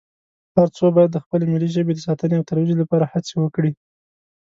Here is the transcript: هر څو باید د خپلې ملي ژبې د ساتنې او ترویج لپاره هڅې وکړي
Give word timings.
هر 0.55 0.67
څو 0.77 0.85
باید 0.95 1.11
د 1.13 1.17
خپلې 1.23 1.45
ملي 1.53 1.69
ژبې 1.75 1.93
د 1.95 1.99
ساتنې 2.07 2.35
او 2.37 2.47
ترویج 2.49 2.71
لپاره 2.81 3.05
هڅې 3.13 3.35
وکړي 3.39 3.71